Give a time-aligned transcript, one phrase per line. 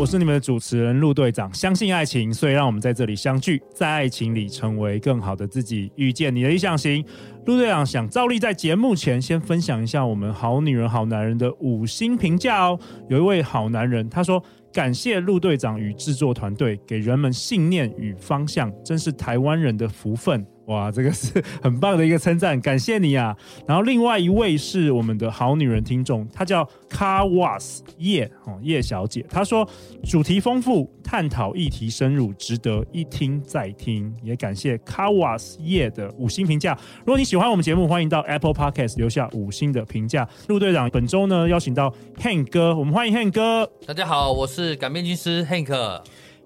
[0.00, 1.52] 我是你们的主持人陆队长。
[1.52, 7.04] 相信爱情，所以让我们在这里相聚，在爱情里成为更好的自己，遇见你的理想型。
[7.44, 12.80] 陆队长想照例在节目前先分享一下我们好女人好男人的五星评价哦。
[13.10, 14.42] 有一位好男人，他说
[14.72, 23.36] ：“感谢陆队长与制作团队给人们信念与方向，真是台湾人的福分。”哇，这个是很棒的一个称赞，感谢你啊！
[23.66, 29.68] 然后另外一位是我们的好女人听众，她叫 Carwas 叶哦叶小姐，她说
[30.04, 34.14] 主题丰富，探讨议题深入，值得一听再听。
[34.22, 36.78] 也感谢 Carwas 叶的五星评价。
[37.00, 40.28] 如果你喜欢我们节目，欢迎到 Apple Podcast 留下五星的评价。
[40.46, 43.68] 陆队长本周呢邀请到 Hank 哥，我们欢迎 Hank 哥。
[43.84, 46.00] 大家好，我是改变军师 Hank。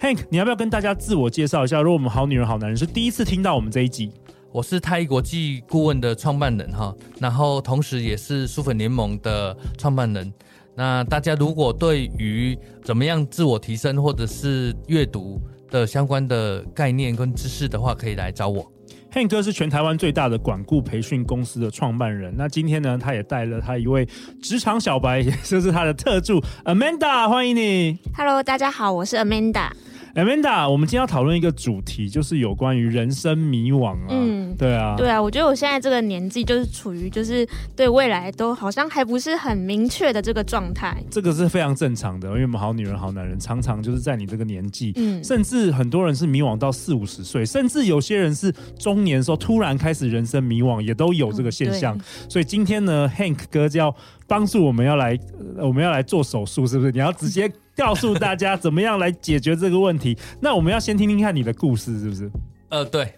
[0.05, 1.81] Hank，你要不要跟大家自我介绍一下？
[1.81, 4.13] 如果我们好女人好男人是第一次听到我们这一集，
[4.53, 10.31] 我是太一国际顾问的创办人哈，然后同时也是书粉联盟的创办人。
[10.77, 18.71] 那大家如果对于怎么样自我提升或者是阅读的相关的概念跟知识的话，可以来找我。
[19.11, 22.35] Hank 哥是全台湾最大的管顾培训公司的创办人。
[22.37, 24.07] 那今天呢，他也带了他一位
[24.43, 27.99] 职场小白，也就是他的特助 Amanda，欢迎你。
[28.15, 29.71] Hello，大家好，我是 Amanda。
[30.15, 34.07] Amanda，我们今天要讨论一个主题，就是有关于人生迷惘啊。
[34.11, 41.03] 嗯，对啊，对啊，我觉得我现在这个年纪，就是处于就是对未来都好像还不是很明确的这个状态。
[41.11, 51.97] 这个是非常正常的，因为我们好女人好男人常常就是在你这个年纪，嗯，甚至很多人是迷惘到四五十岁，甚至有些人是中年的时候突然开始人生迷惘，也都有这个现象。
[51.97, 53.93] 嗯，所以今天呢，Hank 哥就要
[54.29, 55.19] 帮助我们要来，
[55.57, 56.93] 我们要来做手术，是不是？
[56.93, 57.51] 你要直接。
[57.77, 60.17] 告诉大家怎么样来解决这个问题？
[60.41, 62.31] 那我们要先听听看你的故事，是不是？
[62.69, 63.13] 呃，对，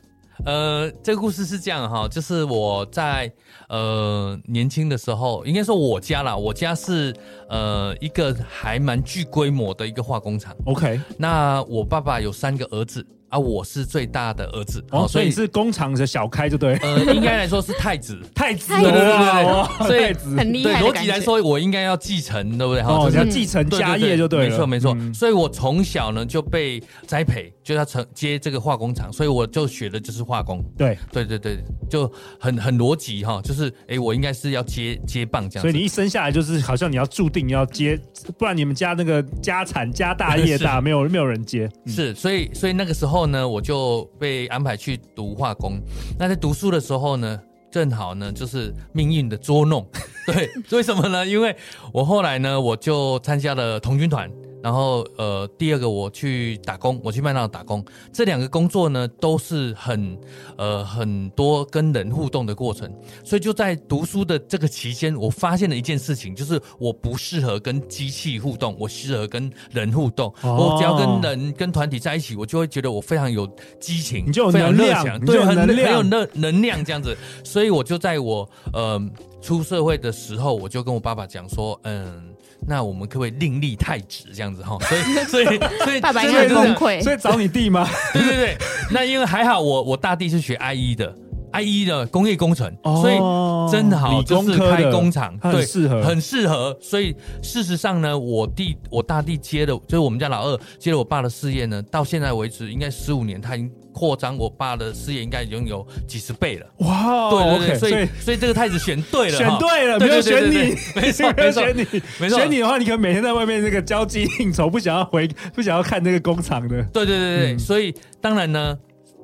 [0.44, 3.30] 呃，这个故事是这样哈，就是我在
[3.68, 7.14] 呃年轻的时候，应该说我家啦，我家是
[7.48, 10.54] 呃一个还蛮具规模的一个化工厂。
[10.64, 13.06] OK，那我爸爸有三个儿子。
[13.28, 20.80] 啊，我是最大的儿子哦，所以你是工厂的小开就对，呃， 应该来说是太子，太子，对对对对，所以很厉害。
[20.82, 22.82] 逻辑来说，我应该要继承，对不对？
[22.82, 24.96] 哦，要继承家业就对了，没错没错。
[25.12, 30.64] 所以我从小呢就被栽培，就要承接这个化工厂，所以我就学的就是化工。
[30.76, 31.58] 对对对对，
[31.90, 35.62] 就很很逻辑哈，就是哎，我应该是要接接棒这样。
[35.62, 37.98] 所以你一生下来就是好像你要注定要接，
[38.38, 41.68] 不然你们家那个家产家大业大， 没有没有人接。
[41.86, 43.76] 是，所以所以那个时候后呢，我就。
[44.18, 45.78] 被安排去读化工，
[46.18, 47.38] 那在读书的时候呢，
[47.70, 49.86] 正好呢就是命运的捉弄，
[50.26, 51.26] 对， 为什么呢？
[51.26, 51.54] 因为
[51.92, 54.30] 我后来呢，我就参加了童军团。
[54.66, 57.84] 然后，呃，第二个我去打工，我去麦当劳打工。
[58.12, 60.18] 这两个工作呢，都是很，
[60.58, 62.92] 呃，很多跟人互动的过程。
[63.22, 70.34] 所以就在读书的这个期间，我发现了一件事情，就是我不适合跟机器互动，我适合跟人互动。
[70.42, 73.48] 哦、我只要跟人、跟团体在一起，我就会觉得我非常有
[73.78, 77.16] 激情，你就有能量，对，很很有能能量这样子。
[77.44, 79.00] 所以我就在我呃
[79.40, 82.34] 出社会的时候，我就跟我爸爸讲说，嗯。
[82.66, 84.76] 那我们可不可以另立太子这样子哈？
[84.88, 87.88] 所以所以所以爸爸应该崩溃，所以找你弟吗？
[88.12, 88.56] 对对对，
[88.90, 91.14] 那因为还好我我大弟是学 IE 的
[91.52, 96.76] ，IE 的工业工程，哦、所以真的好就是开工厂，对，很适合，很适合。
[96.80, 103.70] 所以事实上呢，我弟我大弟接了，就是我们家老二接了我爸的事业呢，到现在为止应该十五年，他已经。
[103.96, 107.30] 扩张我爸的事业应该已经有几十倍了哇！
[107.30, 116.82] 对对对，所以所以这个太子选对了，选对了，没有选你，没错 没有，选你，没错，选你的话，你可能每天在外面那个交际应酬，不想要回， 不想要看那个工厂的。
[116.92, 118.78] 对对对对，所以当然呢，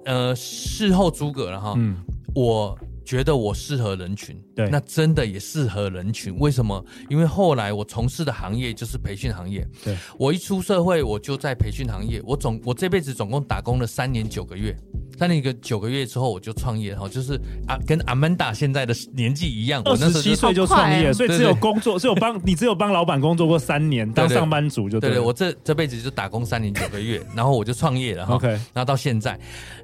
[0.07, 1.97] 呃，事后诸葛了哈，嗯，
[2.35, 2.79] 我。
[3.05, 6.37] 觉得我适合人群，对，那真的也适合人群。
[6.39, 6.85] 为什么？
[7.09, 9.67] 因为后来我从事的行业就是培训行业。
[9.85, 12.21] 对，我一出社会，我就在培训行业。
[12.25, 14.77] 我总我这辈子总共打工了三年九个月。
[15.19, 17.35] 三年个九个月之后，我就创业哈，就是
[17.69, 25.11] 啊，跟 Amanda 现在的年纪一样，二十七岁就创业，所以只有工作， 只有帮你只有帮老板工作过三年，当上班族就对。
[25.11, 28.35] 对对，我这这辈子就打工三年九个月， 然后我就创业了哈。
[28.35, 29.39] OK，然后到现在。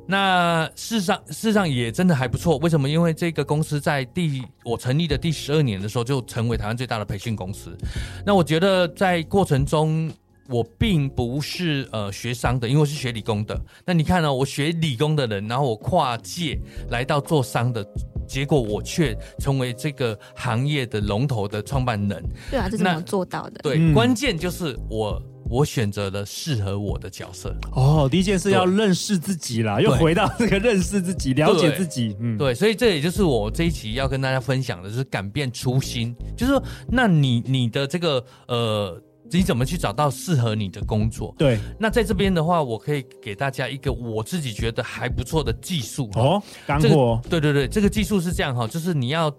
[0.07, 2.57] 那事实上，事实上也真的还不错。
[2.59, 2.89] 为什么？
[2.89, 7.77] 因为这个公司在第我成立的第十二年的时候，就成为台湾最大的培训公司。
[8.25, 10.11] 那我觉得在过程中，
[10.49, 13.61] 我并不是呃学商的，因为我是学理工的。
[13.85, 14.35] 那你看呢、哦？
[14.35, 16.59] 我学理工的人，然后我跨界
[16.91, 17.87] 来到做商的。
[18.27, 22.23] 结果我却成为这个行业的龙头的创办人。
[22.51, 23.61] 对啊，这怎么做到的？
[23.63, 25.23] 对，嗯、关键就是我。
[25.49, 27.55] 我选择了适合我的角色。
[27.73, 32.17] 哦，第一件事要认识自己啦，又回到这个认识自己、了解自己。
[32.21, 36.15] 嗯，对，所以这也就是我这一期要跟大家分享的，就是改变初心。
[36.37, 39.01] 就是说，那你你的这个呃，
[39.31, 41.35] 你怎么去找到适合你的工作？
[41.39, 41.59] 对。
[41.79, 46.11] 那在这边的话，我可以给大家一个我自己觉得还不错的技术。
[46.15, 47.21] 哦，干货。
[47.25, 49.35] 这个，对对对，这个技术是这样哈，就是你要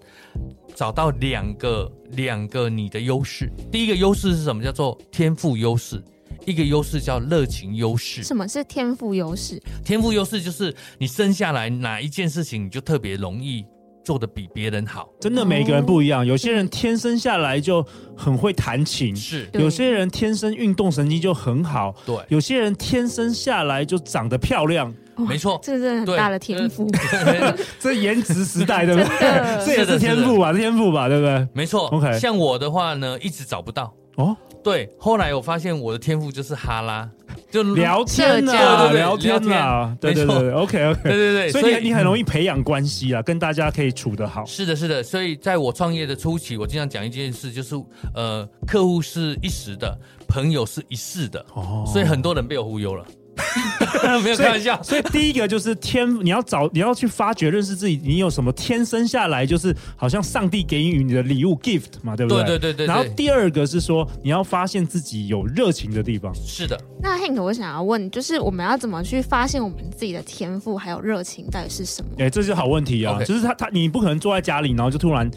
[0.76, 3.52] 找到两个两个你的优势。
[3.72, 4.64] 第一个优势是什么？
[4.64, 6.04] 叫做天赋优势。
[6.46, 8.24] 一个优势叫热情优势。
[8.24, 9.62] 什么是天赋优势？
[9.84, 13.66] 天赋优势就是你生下来哪一件事情你就特别容易
[14.04, 15.10] 做的比别人好。
[15.20, 16.26] 真的，每个人不一样。
[16.26, 17.86] 有些人天生下来就
[18.16, 24.94] 很会弹琴，是；有些人天生运动神经就很好，对；有些人天生下来就长得漂亮。
[25.16, 26.90] 没错，这个是很大的天赋。
[27.78, 29.66] 这颜值时代，对不对？
[29.66, 30.54] 这也是天赋吧？
[30.54, 31.10] 天赋吧？
[31.10, 31.48] 对不对？
[31.54, 31.88] 没错。
[31.88, 34.36] OK，像我的话呢，一直找不到哦。
[34.70, 37.10] 对，后来我发现我的天赋就是哈拉，
[37.50, 44.46] 就聊天啊，聊天啊，对对对，OK OK，对对对，所以你很容易培养关系啊，跟大家可以处得好。
[44.46, 47.76] 是的，是的，所以在我创业的初期，我经常讲一件事，就是
[48.14, 53.04] 呃，客户是一时的，朋友是一世的，哦，所以很多人被我忽悠了。
[54.24, 62.44] 没有开玩笑，所以第一个就是天，你要找，你要去发掘、认识自己，你有什么天生下来就是好像上帝给予你的礼物 gift 嘛，对不对？
[62.44, 62.88] 对对对对。
[62.88, 66.34] 然后第二个是说，你要发现自己有热情的地方。
[66.36, 66.80] 是的。
[67.02, 72.10] 那 Hank，我想要问，就是我们要怎么去发现我们自己的天赋还有热情到底是什么？
[72.20, 75.30] 哎，这是好问题啊.就是他他，你不可能坐在家里，然后就突然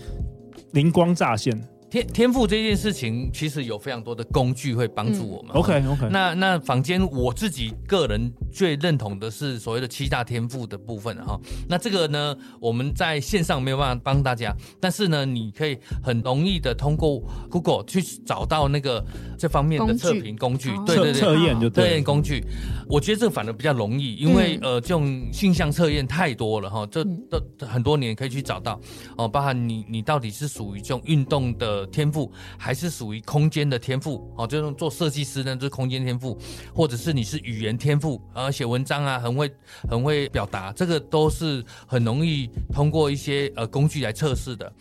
[0.73, 1.59] 灵光乍现。
[1.93, 5.53] 天天赋这件事情，其实有非常多的工具会帮助我们。
[5.53, 6.09] OK OK。
[6.11, 11.39] 那那坊间我自己个人最认同的是所谓的七大天赋的部分哈。
[11.69, 19.05] 那这个呢，我们在线上没有办法帮大家，但是呢，你可以很容易的通过 Google 去找到那个
[19.39, 21.85] 这方面的测评工具，对对对，测验就对。
[21.85, 22.45] 测验工具，
[22.89, 28.79] 我觉得这个反而比较容易，因为、嗯、呃，这种性向测验太多了哈，这都很多年可以去找到。
[29.17, 31.87] 哦，包含你你到底是属于这种运动的。
[31.93, 34.33] 天赋还是属于空间的天赋？
[34.37, 36.39] 哦，这种做设计师呢，就是空间天赋，
[36.75, 39.53] 或者是你是语言天赋啊，写文章啊，很会
[39.89, 44.73] 很会表达，这个都是很容易通过一些呃工具来测试的。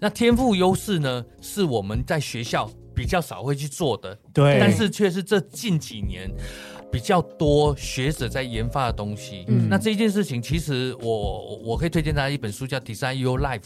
[0.00, 6.30] 那天赋优势呢，是我们在学校比较少会去做的，对，但是却是这近几年。
[6.90, 13.60] 比较多学者在研发的东西，嗯，那这件事情其实我我可以推荐大家一本书叫《Design Your Life》，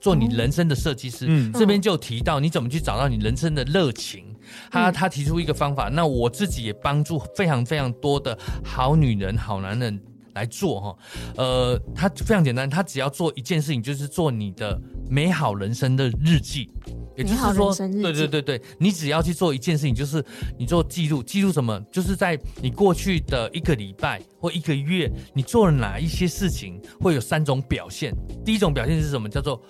[0.00, 1.26] 做你人生的设计师。
[1.28, 4.24] 嗯，这边就提到你怎么去找到你人生的热情。
[4.70, 10.00] 他他提出一个方法，那我自己也帮助非常非常多的好女人、好男人
[10.34, 10.96] 来做哈。
[11.36, 16.70] 呃，他非常简单，他只要做一件事情，就是做你的美好人生的日记。
[17.16, 20.24] 也就是说，对对对对，你只要去做一件事情，就是
[20.58, 21.78] 你做记录，记录什么？
[21.92, 28.14] 就是在你过去的一个礼拜或一个月，你做了哪一些事情，会有三种表现。
[28.44, 29.28] 第一种表现是什么？
[29.28, 29.60] 叫做。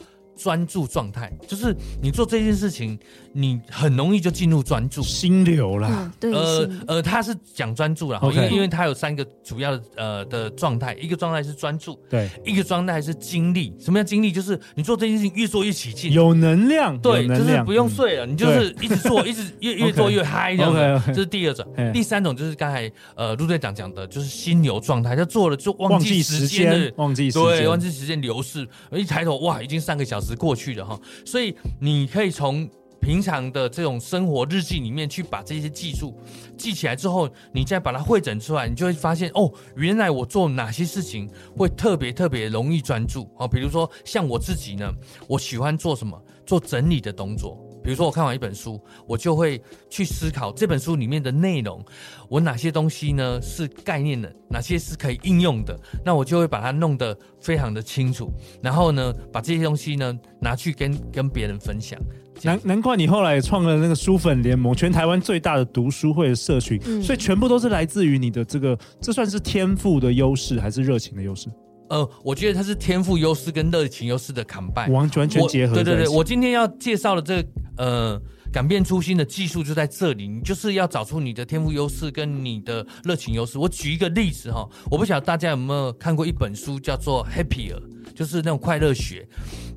[0.42, 2.98] 专注状态就是你做这件事情，
[3.32, 5.88] 你很容易就进入专注心流了。
[5.90, 13.75] 嗯、对，呃呃，他是讲专注了.因为因为他有三个主要的呃的状态，一个状态是专注，对，一个状态是精力。
[13.78, 14.32] 什么叫精力？
[14.32, 20.78] 就是你做这件事情越做越起劲，有能量，对，就是不用睡了，嗯、你就是一直做，一直越越 做越嗨这样子。
[20.78, 21.00] Okay.
[21.00, 21.14] Okay.
[21.14, 30.29] 这是第二种第三种就是刚才呃陆队长讲的，就是心流状态，他做了就忘记时间，忘记时间，对，忘记时间流逝，一抬头哇，已经三个小时。
[30.37, 32.68] 过去的哈，所以你可以从
[33.00, 36.14] 平常的这种生活日记里面去把这些记住
[36.58, 43.49] 记起来之后，你再把它汇整出来，你就会发现哦，原来我做哪些事情会特别特别容易专注啊。
[43.49, 44.92] 比如说像我自己呢，
[45.26, 46.22] 我喜欢做什么？
[46.44, 47.58] 做整理的动作。
[47.90, 51.85] 比如说，我看完一本书，我就会去思考这本书里面的内容，
[52.28, 58.30] 我哪些东西呢是概念的，哪些是可以应用的，那我就会把它弄得非常的清楚，
[58.62, 61.99] 然后呢，把这些东西呢拿去跟跟别人分享。
[62.44, 71.49] 难难怪你后来创了那个书粉联盟，全台湾最大的读书会的社群，嗯，所以全部都是来自于你的这个，这算是天赋的优势还是热情的优势？
[71.90, 75.75] 呃，我觉得它是天赋优势跟热情优势的 combine，完全结合。
[75.75, 83.59] 对对对，我今天要介绍的这个呃改变初心的技术就在这里，你就是要找出你的天赋优势跟你的热情优势。
[83.59, 87.82] 我举一个例子哈，我不晓得大家有没有看过一本书叫做 Happier，
[88.14, 89.28] 就是那种快乐学。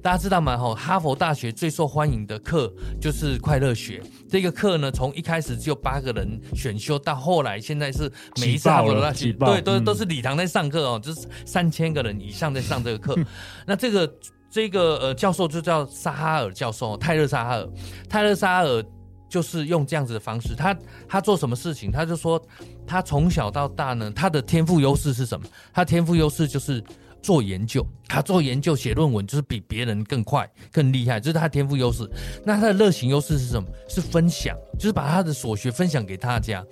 [0.04, 0.58] 大家知道吗？
[0.58, 2.70] 哈，哈佛大学最受欢迎的课
[3.00, 4.04] 就是快乐学。
[4.30, 13.18] 这个课呢，从一开始只有八个人选修，到后来现在是每一次哈佛大学对都都是礼堂在上课哦，就是三千个人以上在上这个课。
[13.66, 14.14] 那这个
[14.50, 17.70] 这个呃教授就叫沙哈尔教授，泰勒沙哈尔，
[18.10, 18.84] 泰勒沙哈尔
[19.30, 22.42] 就是用这样子的方式，他他做什么事情，他就说
[22.86, 25.48] 他从小到大呢，他的天赋优势是什么？
[25.72, 26.84] 他天赋优势就是。
[27.24, 32.08] 做研究，他做研究写论文就是比别人更快、更厉害，这是他的天赋优势。
[32.46, 33.68] 那他的热情优势是什么？
[33.90, 36.64] 是分享，就是把他的所学分享给大家。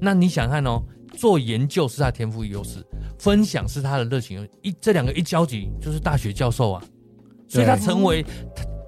[0.00, 0.80] 那你想看哦，
[1.16, 2.84] 做研究是他的天赋优势，
[3.18, 4.46] 分享是他的热情。
[4.62, 6.84] 一这两个一交集，就是大学教授啊，
[7.48, 8.24] 所以他成为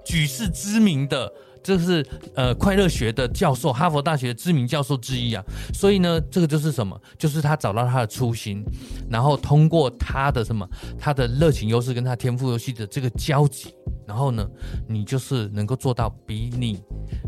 [0.04, 1.32] 举世知名的。
[1.62, 5.42] 这是呃快乐学的教授，哈佛大学知名教授之一啊，
[5.74, 7.00] 所以呢，这个就是什么？
[7.18, 8.64] 就是他找到他的初心，
[9.10, 13.74] 然后通过他的什么，他的热情优势跟他天赋优势的这个交集，
[14.06, 14.48] 然后呢，
[14.88, 16.80] 你就是能够做到比你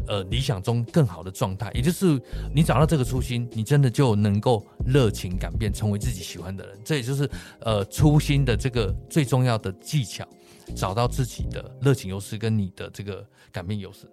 [0.07, 2.21] 呃理想中更好的状态，也就是
[2.55, 6.79] 你找到这个初心，你真的就能够热情改变，成为自己喜欢的人。
[6.85, 7.29] 这也就是
[7.61, 10.27] 呃初心的这个最重要的技巧，
[10.75, 14.07] 找到自己的热情优势跟你的这个改变优势。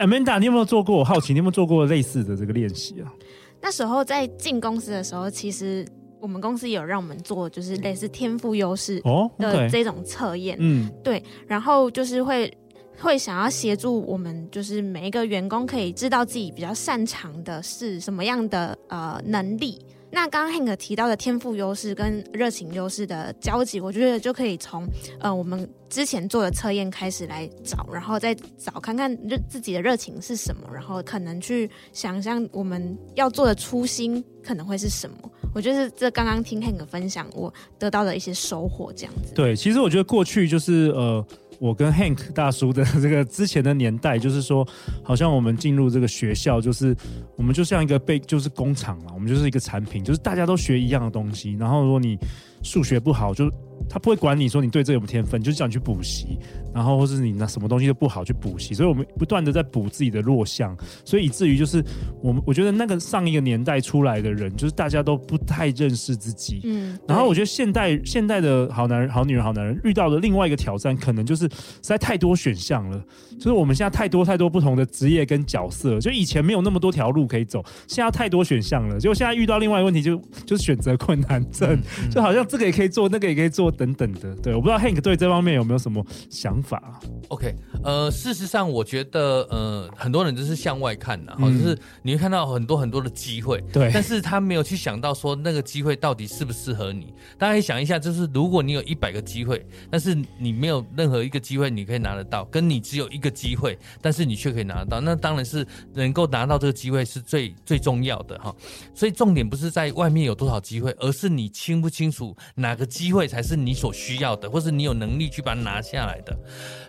[0.00, 0.96] Amanda，你有没有做过？
[0.96, 3.12] 我好奇，你有没有做过类似的这个练习啊？
[3.60, 5.86] 那时候在进公司的时候，其实
[6.18, 8.98] 我们公司有让我们做，就是类似天赋优势
[9.38, 10.56] 的这种测验。
[10.58, 12.50] 嗯，对，然后就是会
[12.98, 19.78] 会想要协助我们，就是每一个员工可以知道自己比较擅长的是什么样的呃能力。
[20.12, 24.86] 那刚刚 Hank 提到的天赋优势跟热情优势的交集，我觉得就可以从
[25.20, 35.16] 呃我们之前做的测验开始来找，然后再找看看热自己的热情是什么，然后可能去想象我们要做的初心可能会是什么。
[35.54, 39.32] 我觉得是这刚刚听 Hank 分享，我得到的一些收获这样子。
[39.34, 41.24] 对，其实我觉得过去就是呃。
[41.60, 44.66] 我跟 Hank 大叔的 这个之前的年代，就是说，
[45.04, 46.96] 好像我们进入这个学校，就是
[47.36, 52.18] 我们就像一个被就是工厂嘛，我们就是一个产品，就是大家都学一样的东西，然后如果你
[52.62, 53.48] 数学不好就。
[53.88, 56.38] 他不会管你说你对这有没有天分，就是叫你去补习，
[56.74, 61.82] 然后或是你那什么东西都不好去补习，所以我们不断的在补自己的弱项，所以以至于就是
[62.22, 71.48] 我们我觉得那个上一个年代出来的人，就是大家都不太认识自己，嗯，然后我觉得现代现代的好男人、好女人、好男人遇到的另外一个挑战，可能就是实
[71.82, 73.04] 在太多选项了，
[73.38, 83.69] 就是我们现在太多太多不同的职业跟角色，就以前没有那么多条路可以走，现在太多选项了，结果现在遇到另外一个问题就就是选择困难症，就好像这个也可以做，那个也可以做。
[83.70, 97.12] 等等的，对，我不知道 Hank 对这方面有没有什么想法？OK，呃，事实上，我觉得，呃，很多人就是向外看的，哈、嗯，就是你会看到很多很多的机会，对，但是他没有去想到说那个机会到底适不适合你。
[97.38, 108.54] 大家可以想一下，就是如果你有一百个机会，但是你没有任何一个机会你可以拿得到，跟你只有一个机会，但是你却可以拿得到，那当然是能够拿到这个机会是最最重要的哈。
[108.94, 113.80] 所以重点不是在外面有多少机会，而是你清不清楚哪个机会才是你。
[113.80, 116.38] 所需要的，或是你有能力去把它拿下来的，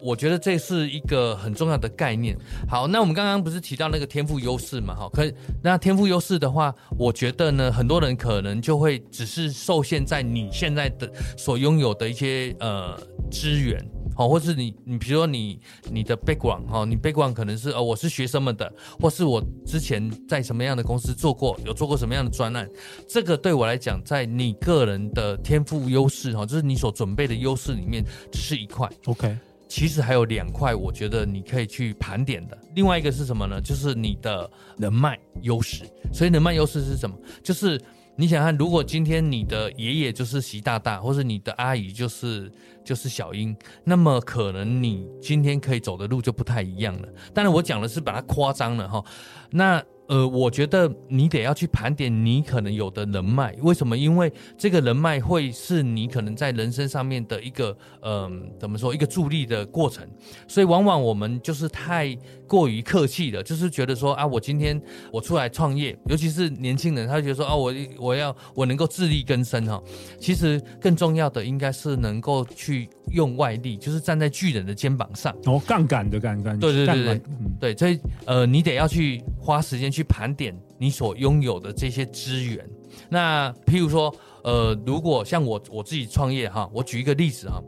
[0.01, 2.37] 我觉得这是一个很重要的概念。
[2.67, 4.93] 好，那我们刚刚不是提到那个天赋优势嘛？
[4.93, 5.23] 哈，可，
[5.63, 12.99] 那天赋优势的话，我觉得呢，很多人可能就会只是受限在你现在的所拥有的一些呃
[13.31, 13.81] 资源。
[14.21, 15.59] 好，或是你，你比如说你
[15.89, 22.69] 你的 background 哈，你 background 可能是呃我是学生们的，或是我之前在什么样的公司做过，有做过什么样的专案，
[23.09, 28.87] 这个对我来讲，在你个人的天赋优势哈，就是你所准备的优势里面，只是一块。
[29.05, 29.35] OK，
[29.67, 32.55] 其实还有两块，我觉得你可以去盘点的。
[32.75, 33.59] 另外一个是什么呢？
[33.59, 34.47] 就是你的
[34.77, 35.83] 人脉优势。
[36.13, 37.15] 所以人脉优势是什么？
[37.41, 37.81] 就是。
[38.21, 42.51] 你想看，如果今天你的爷爷就是习大大，或是你的阿姨就是
[42.85, 47.07] 就是小英，那么可能你今天可以走的路就不太一样了。
[47.33, 49.03] 当然，我讲的是把它夸张了哈。
[49.49, 49.83] 那。
[50.11, 53.97] 呃，我觉得你得要去盘点你可能有的人脉，为什么？
[53.97, 57.69] 因为这个人脉会是你可能在人生上面的一个，
[58.01, 60.05] 嗯、呃，怎么说，一个助力的过程。
[60.49, 62.13] 所以往往我们就是太
[62.45, 64.81] 过于客气了，就是觉得说啊，我今天
[65.13, 69.81] 我出来创业，尤其是年轻人，他就觉得说啊，我我要我能够自力更生哈。
[70.19, 75.33] 其实更重要的应该是能够去用外力，就是站在巨人的肩膀上。
[75.45, 80.00] 哦，杠杆的杠杆，对对对对，嗯、对，所以呃，你得要去花时间去。
[80.01, 82.67] 去盘点你所拥有的这些资源。
[83.07, 87.61] 那譬如说，呃，如果像我我自己创业哈，我举一个例子哈。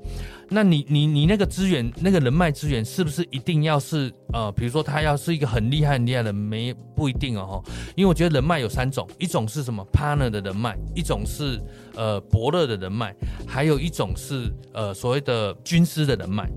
[0.49, 7.63] 那你你你那个资源，那个人脉资源，是不是一定要是呃，比如说他要是一个很厉害很厉害的，没不一定哦。
[7.95, 11.59] 因为我觉得人脉有三种，一种是什么 partner 的人脉，一种是
[11.95, 13.15] 呃伯乐的人脉，
[13.47, 16.49] 还有一种是呃所谓的军师的人脉。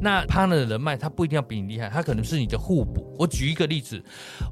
[0.00, 3.14] 那 partner 的人脉，他不一定要比你厉害，他可能是你的互补。
[3.18, 4.02] 我举一个例子，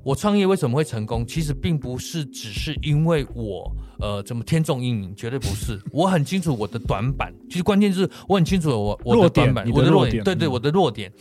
[0.04, 1.26] 我创业为什么会成功？
[1.26, 5.80] 其实并不是只是因为我呃怎么天纵英明，绝对不是。
[5.92, 11.12] 我很清楚我的短板，其实关键是我很清楚我我的短板，我的弱点，对对，我的弱点。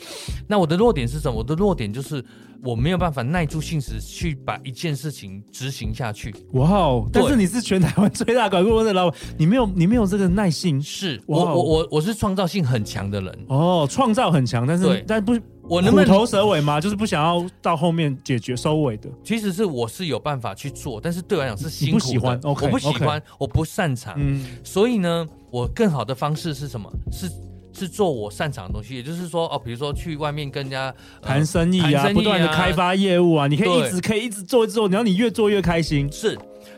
[0.48, 1.38] 那我的弱点是什么？
[1.38, 2.24] 我的弱点就是
[2.64, 6.34] 我没有办法耐住性子去把一件事情执行下去。
[6.54, 7.10] 哇哦！
[7.12, 10.82] 但是你是全台湾最大拐棍的老板，你没有你没有这个耐心。
[10.82, 13.46] 是我我我我是创造性很强的人。
[13.48, 15.38] 哦，创造很强，但是但不。
[15.70, 16.82] 我能不能虎头蛇尾吗？
[16.82, 19.08] 就是不想要到后面解决收尾的。
[19.24, 22.04] 其实是我是有办法去做，但是对我来讲是辛苦的。
[22.04, 23.24] 不喜欢，okay, 我不喜欢，okay.
[23.38, 24.16] 我不擅长。
[24.18, 26.92] 嗯，所以呢，我更好的方式是什么？
[27.12, 27.30] 是
[27.74, 36.12] 是做我擅长的东西，也就是说，哦，比如说去外面跟人家谈、呃、生意啊，不断的开发业务啊，你可以一直可以一直做一直做，然后你越做越开心。
[36.12, 36.38] 是。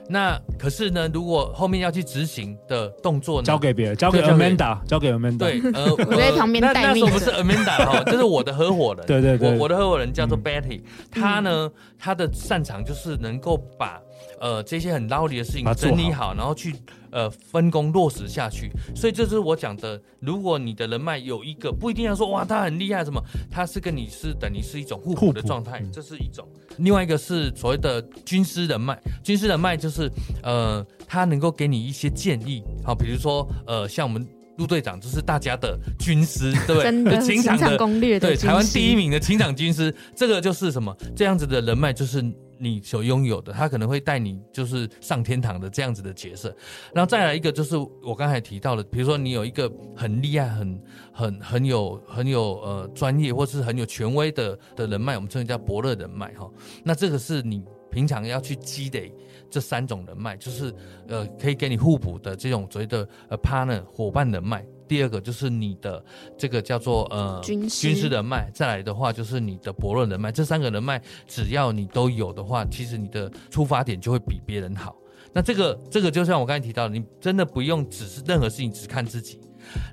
[0.10, 5.38] 那可是呢，如果后面要去执行的动作呢，交给别人，交给 Amanda，交给 Amanda。
[5.38, 7.06] 对，呃， 我在旁边待命。
[7.06, 9.06] 那那时候不是 Amanda 哈， 这是我的合伙人。
[9.06, 14.02] 对对对，我我的合伙人叫做 Betty，他呢，他的擅长就是能够把。
[14.40, 16.76] 呃，这些很捞里的事情整理好，然后去
[17.12, 18.72] 呃分工落实下去。
[18.96, 26.48] 所以这就是我讲的，如果你的人脉有一个，不一定要说哇他很厉害什么，他是跟你是等于是一种互补的状态，这是一种。
[26.78, 30.10] 另外一个是所谓的军师人脉，军师人脉就是
[30.42, 36.84] 呃他能够给你一些建议，好，比如说呃像我们陆队长就是大家的军师，对不对？
[36.90, 40.96] 真的，情场攻略的对台湾第一名的情场军师，这个就是什么？
[41.16, 42.24] 这样子的人脉就是。
[42.62, 46.56] 你所拥有的，他可能会带你就是上天堂的这样子的角色，
[46.94, 56.48] 然后再来一个就是我刚才提到的，比如说你有一个很厉害、很很很有很有呃专业或是很有权威的的人脉，我们称为叫伯乐人脉哈。
[56.84, 59.12] 那这个是你平常要去积累
[59.50, 60.72] 这三种人脉，就是
[61.08, 64.64] 呃可以给你互补的这种所谓的呃 partner 伙伴人脉。
[64.92, 66.04] 第二个就是你的
[66.38, 74.94] 这个叫做呃军师军师人脉，再来的话就是你的伯乐人脉，这三个人脉只要你都有的话，其实你的出发点就会比别人好。
[75.32, 79.40] 那这个这个就像我刚才提到的，你真的不用只是任何事情只看自己，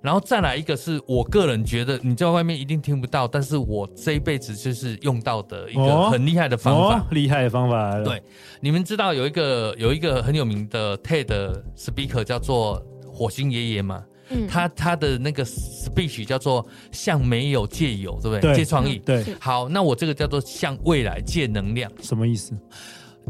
[0.02, 8.02] 然后再来一个是我个人觉得你在外面一定听不到，但是我这一辈子就是用到的一个很厉害的方法，哦哦、厉害的方法。
[8.02, 8.20] 对，
[8.60, 14.04] 你们知道有一个有一个很有名的 TED speaker 叫做火星爷爷吗？
[14.30, 18.54] 嗯、他他的那个 speech 叫做向没有借有，对不对？
[18.54, 18.98] 借创意。
[18.98, 19.24] 对。
[19.40, 22.52] 好，那我这个叫做向未来借能量，什么意思？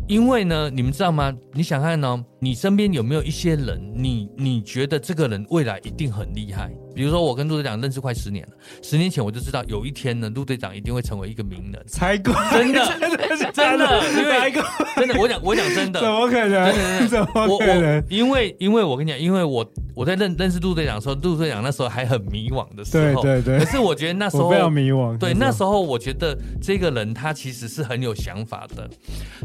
[0.06, 1.34] 因为呢，你们知道吗？
[1.52, 2.24] 你想看呢？
[2.40, 6.70] 你身边有没有一些人，你你觉得这个人未来一定很厉害？
[6.94, 11.84] 比如说，我跟陆队长认识快十年了，十年前我就知道有一天呢，陆队长一定会成为一个名人。
[11.88, 12.32] 才怪！
[12.52, 12.84] 真的，
[13.52, 14.52] 真的，因为
[14.96, 16.72] 真的，我讲我讲真的，怎么可能？
[16.72, 18.04] 真的，怎么可能？
[18.08, 23.64] 因为因为我跟你讲，因为我我在认认识陆队长的时候，陆队长那时候还很迷惘的时候，对对对。
[23.64, 25.18] 可是我觉得那时候非常迷惘。
[25.18, 28.88] 对，那时候我觉得这个人他其实是很有想法的，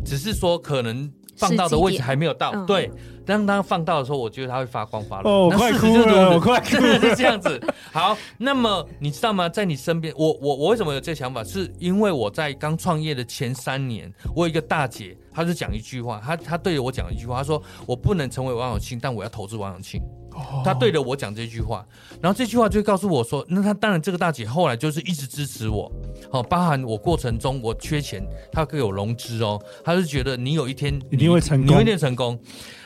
[0.06, 1.12] 只是说可能。
[1.48, 2.92] 放到的位置还没有到，嗯、对。
[3.26, 5.30] 当它放到的时候，我觉得它会发光发热。
[5.30, 7.58] 哦，快哭了，我快哭了，是这样子。
[7.90, 9.48] 好，那么你知道吗？
[9.48, 11.42] 在你身边，我我我为什么有这个想法？
[11.42, 20.02] 是因为我在刚创业的前三年，我有一个大姐，她就讲一句话，她她对着我讲一句话，她说：“我不能成为王永庆，但我要投资王永庆。”
[20.64, 21.86] 她对着我讲这句话，
[22.22, 25.92] 然后这句话就告诉我说：“那他当然，这个大姐后来就是一直支持我，
[26.32, 32.40] 好，包含我过程中我缺钱，她给我融资哦，她是觉得你有一天一定会成功，你一定成功。”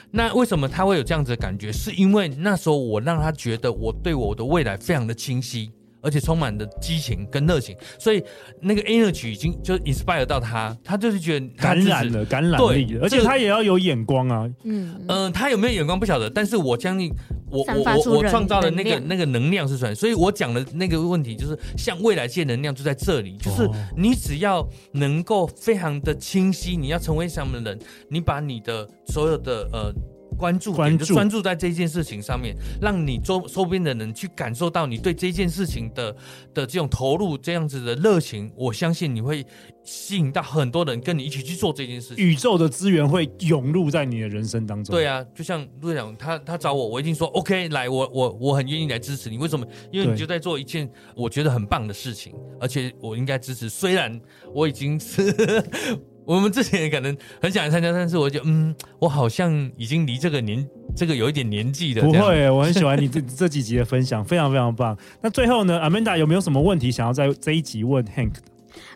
[0.10, 1.70] 那为什么他会有这样子的感觉？
[1.70, 5.70] 是因为那时候我让他觉得我对我的未来非常的清晰，
[6.02, 8.24] 而且充满了激情跟热情，所以
[8.62, 14.50] 那个 energy 已经就 inspire 到他，他就是觉得感染了，感染力了，而且他也要有眼光啊。
[14.64, 17.12] 嗯嗯、呃，他有没有眼光不晓得，但是我相信
[17.50, 27.80] 我我我我创造的那个那个能量是什么，所以我讲的那个问题就是像未来界能量就在这里，就是你只要能够非常的清晰，你要成为什么人，
[28.10, 29.94] 你把你的所有的呃。
[30.38, 36.16] 关注点就专注在这件事情上面，让你周周边的人去感受到你对这件事情的
[36.54, 39.46] 的这种投入，这样子的热情，我相信你会
[39.84, 42.24] 吸引到很多人跟你一起去做这件事情。
[42.24, 44.96] 宇宙的资源会涌入在你的人生当中。
[44.96, 49.38] 对啊，就像陆队长他他找我，我一定说 OK，来，我我我很愿意来支持你。
[49.38, 49.66] 为什么？
[49.92, 53.68] 因为你就在做一件我觉得很棒的事情，而且我应该支持。
[53.68, 54.20] 虽然
[54.54, 55.64] 我已经是。
[56.28, 62.02] 我们之前可能很想参加，但是我就嗯，我好像已经离这个年这个有一点年纪的。
[62.02, 64.98] 不会，我很喜欢你这 这几集的分享，非常非常棒。
[65.22, 68.42] 那最后呢，Amanda 有没有什么问题想要在这一集问 Hank 的？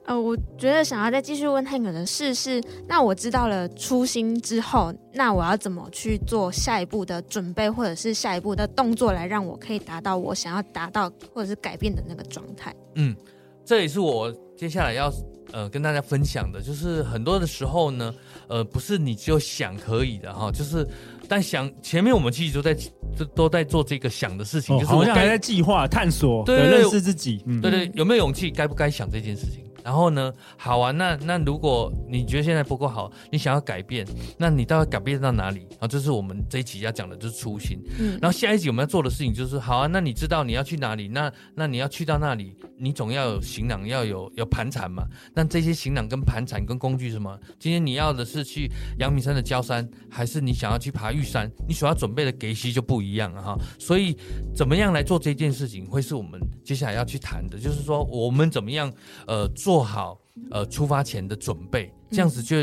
[0.06, 12.76] 呃，我觉得想要再继续问 Hank 的事是，那我知道了初心之后，那我要怎么去做下一步的准备，或者是下一步的动作，来让我可以达到我想要达到或者是改变的那个状态？
[12.96, 13.16] 嗯，
[13.72, 15.10] 这也是我接下来要。
[15.54, 18.14] 呃，跟大家分享的就是很多的时候呢，
[18.48, 20.88] 呃，不是你只有想可以的哈，就是
[21.28, 22.74] 但想前面我们其实都在
[23.18, 29.62] 都都在做这个想的事情，哦、就是好像还在计划探索，对，认识自己，对对，有没有勇气，该不该想这件事情？
[29.84, 34.06] 然后呢，好啊，那那如果你觉得现在不够好，你想要改变，
[34.38, 35.68] 那你到底改变到哪里？
[35.80, 37.80] 啊，这是我们这一集要讲的，就是初心。
[38.00, 41.08] 嗯，然后下一集我们要做的事情就是，好啊，那你知道你要去哪里？
[41.08, 45.04] 那那你要去到那里，你总要有行囊，要有有盘缠嘛。
[45.34, 47.36] 那这些行囊跟盘缠跟工具是什么？
[47.58, 51.52] 今天你要的是去阳明山的焦山，还是你想要去爬玉山？
[51.68, 53.58] 你所要准备的给息就不一样了哈。
[53.80, 54.16] 所以
[54.56, 58.92] 怎么样来做这件事情，会是我们接下来要去谈的，就是说我们怎么样
[59.26, 59.71] 呃做。
[59.72, 62.58] 做好呃出发前的准备，这样子就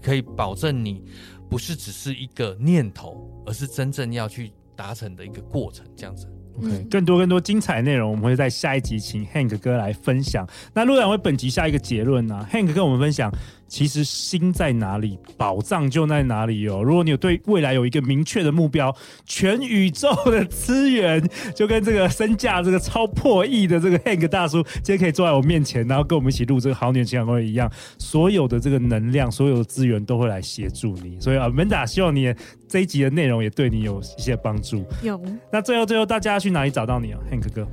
[0.00, 1.02] 可以保证你
[1.50, 5.84] 不是只是一个念头，而是真正要去达成的一个过程。
[5.96, 10.48] 这样子，OK，更多更多精彩内容，我们会在下一集请 Hank 哥来分享。
[10.72, 13.28] 那陆队长为本集下一个结论呢、啊、？Hank 跟我们分享。
[13.72, 16.82] 其实心在哪里，宝藏就在哪里哦。
[16.82, 31.18] 如果你有对未来有一个明确的目标，全宇宙的资源就跟这个身价这个超破亿的这个 Hank 大叔，今天可以坐在我面前，然后跟我们一起录这个好女人情感攻略一样，所有的这个能量，所有的资源都会来协助你。
[31.18, 32.30] 所以啊，Amanda 希望你
[32.68, 34.84] 这一集的内容也对你有一些帮助。
[35.02, 35.18] 有。
[35.50, 37.66] 那最后最后，大家要去哪里找到你啊，Hank 哥？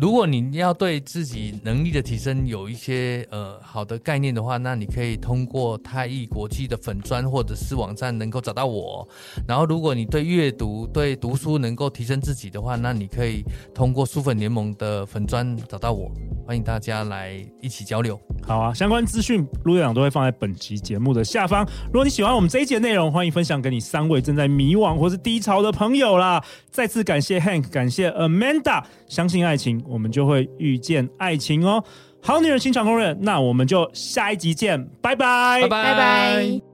[0.00, 9.06] 如果你要对自己能力的提升有一些呃好的概念的话，那你可以通过太艺国际的粉专或者是网站能够找到我。
[9.44, 13.42] 然后，如果你对阅读、对读书能够提升自己的话，那你可以
[13.74, 16.08] 通过书粉联盟的粉专找到我。
[16.46, 18.18] 欢迎大家来一起交流。
[18.46, 21.68] 好啊，相关资讯陆队长都会放在本集节目的下方。
[21.86, 26.42] 如果你喜欢我们这一集的内容，欢迎分享给你三位正在迷惘或是低潮的朋友啦。
[26.70, 29.82] 再次感谢 Hank，感谢 Amanda，相信爱情。
[29.88, 31.82] 我们就会遇见爱情哦！
[32.20, 36.67] 好女人情场攻略，那我们就下一集见，拜拜，拜拜。